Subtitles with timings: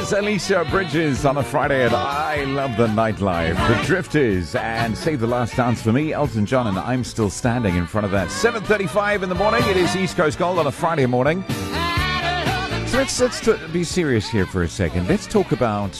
[0.00, 3.54] is Alicia Bridges on a Friday, and I love the nightlife.
[3.68, 7.76] The Drifters and Save the Last Dance for me, Elton John, and I'm still standing
[7.76, 8.30] in front of that.
[8.30, 9.62] 7:35 in the morning.
[9.68, 11.44] It is East Coast Gold on a Friday morning.
[12.86, 15.08] So let's let's t- be serious here for a second.
[15.08, 15.92] Let's talk about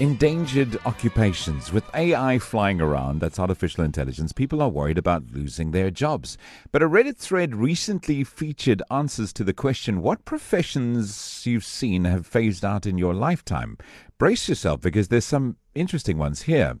[0.00, 1.72] endangered occupations.
[1.72, 6.38] With AI flying around, that's artificial intelligence, people are worried about losing their jobs.
[6.70, 12.26] But a Reddit thread recently featured answers to the question what professions you've seen have
[12.26, 13.76] phased out in your lifetime.
[14.18, 16.78] Brace yourself because there's some interesting ones here.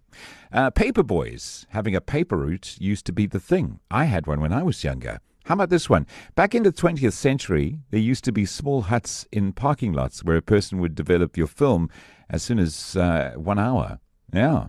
[0.52, 3.80] Uh, paper boys, having a paper route used to be the thing.
[3.90, 5.20] I had one when I was younger.
[5.48, 6.06] How about this one?
[6.34, 10.36] Back in the 20th century, there used to be small huts in parking lots where
[10.36, 11.88] a person would develop your film
[12.28, 13.98] as soon as uh, one hour.
[14.30, 14.66] Yeah.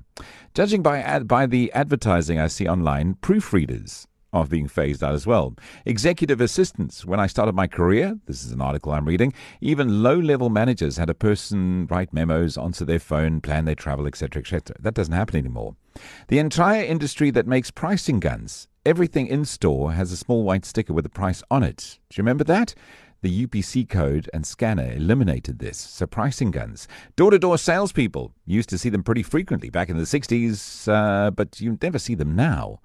[0.54, 5.28] Judging by ad- by the advertising I see online, proofreaders are being phased out as
[5.28, 5.54] well.
[5.86, 7.04] Executive assistants.
[7.04, 11.10] When I started my career, this is an article I'm reading, even low-level managers had
[11.10, 14.78] a person write memos, answer their phone, plan their travel, etc., etc.
[14.80, 15.76] That doesn't happen anymore.
[16.30, 18.69] The entire industry that makes pricing guns.
[18.86, 22.00] Everything in store has a small white sticker with a price on it.
[22.10, 22.74] Do you remember that?
[23.22, 25.78] The UPC code and scanner eliminated this.
[25.78, 26.88] So pricing guns.
[27.18, 28.34] Door-to-door salespeople.
[28.46, 32.16] Used to see them pretty frequently back in the 60s, uh, but you never see
[32.16, 32.80] them now.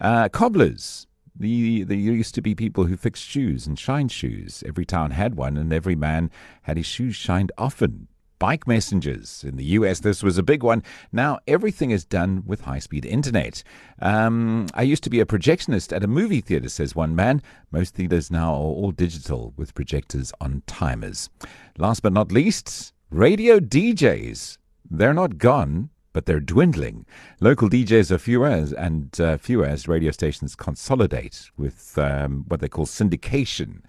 [0.00, 1.08] Uh, cobblers.
[1.34, 4.62] The, there used to be people who fixed shoes and shined shoes.
[4.64, 6.30] Every town had one, and every man
[6.62, 8.06] had his shoes shined often
[8.42, 9.44] bike messengers.
[9.46, 10.82] In the US, this was a big one.
[11.12, 13.62] Now, everything is done with high speed internet.
[14.00, 17.40] Um, I used to be a projectionist at a movie theater, says one man.
[17.70, 21.30] Most theaters now are all digital with projectors on timers.
[21.78, 24.58] Last but not least, radio DJs.
[24.90, 25.90] They're not gone.
[26.12, 27.06] But they're dwindling.
[27.40, 32.60] Local DJs are fewer, as, and uh, fewer as radio stations consolidate with um, what
[32.60, 33.80] they call syndication.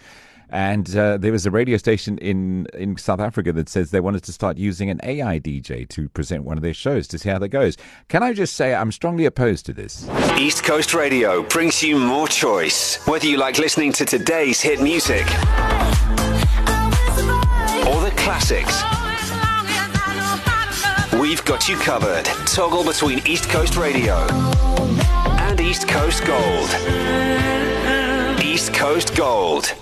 [0.54, 4.22] And uh, there was a radio station in, in South Africa that says they wanted
[4.26, 7.40] to start using an AI DJ to present one of their shows to see how
[7.40, 7.76] that goes.
[8.08, 10.08] Can I just say I'm strongly opposed to this?
[10.38, 13.04] East Coast Radio brings you more choice.
[13.08, 15.26] Whether you like listening to today's hit music
[17.88, 18.84] or the classics,
[21.20, 22.26] we've got you covered.
[22.46, 24.18] Toggle between East Coast Radio
[25.40, 26.70] and East Coast Gold.
[28.40, 29.74] East Coast Gold.